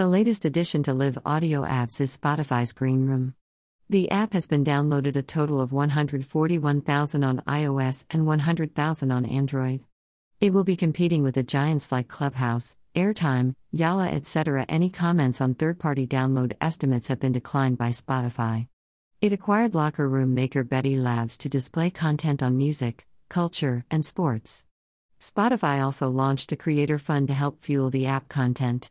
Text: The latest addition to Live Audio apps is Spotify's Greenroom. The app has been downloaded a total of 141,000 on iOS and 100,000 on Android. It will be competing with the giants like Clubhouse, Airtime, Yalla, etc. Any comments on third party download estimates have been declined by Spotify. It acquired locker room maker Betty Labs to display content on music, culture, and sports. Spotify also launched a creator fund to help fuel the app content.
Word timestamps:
The 0.00 0.08
latest 0.08 0.46
addition 0.46 0.82
to 0.84 0.94
Live 0.94 1.18
Audio 1.26 1.60
apps 1.60 2.00
is 2.00 2.18
Spotify's 2.18 2.72
Greenroom. 2.72 3.34
The 3.90 4.10
app 4.10 4.32
has 4.32 4.46
been 4.46 4.64
downloaded 4.64 5.14
a 5.14 5.20
total 5.20 5.60
of 5.60 5.72
141,000 5.72 7.22
on 7.22 7.42
iOS 7.46 8.06
and 8.08 8.24
100,000 8.24 9.10
on 9.10 9.26
Android. 9.26 9.84
It 10.40 10.54
will 10.54 10.64
be 10.64 10.74
competing 10.74 11.22
with 11.22 11.34
the 11.34 11.42
giants 11.42 11.92
like 11.92 12.08
Clubhouse, 12.08 12.78
Airtime, 12.96 13.54
Yalla, 13.72 14.08
etc. 14.08 14.64
Any 14.70 14.88
comments 14.88 15.38
on 15.38 15.52
third 15.52 15.78
party 15.78 16.06
download 16.06 16.54
estimates 16.62 17.08
have 17.08 17.20
been 17.20 17.32
declined 17.32 17.76
by 17.76 17.90
Spotify. 17.90 18.68
It 19.20 19.34
acquired 19.34 19.74
locker 19.74 20.08
room 20.08 20.32
maker 20.32 20.64
Betty 20.64 20.96
Labs 20.96 21.36
to 21.36 21.50
display 21.50 21.90
content 21.90 22.42
on 22.42 22.56
music, 22.56 23.06
culture, 23.28 23.84
and 23.90 24.02
sports. 24.02 24.64
Spotify 25.20 25.84
also 25.84 26.08
launched 26.08 26.52
a 26.52 26.56
creator 26.56 26.96
fund 26.96 27.28
to 27.28 27.34
help 27.34 27.62
fuel 27.62 27.90
the 27.90 28.06
app 28.06 28.30
content. 28.30 28.88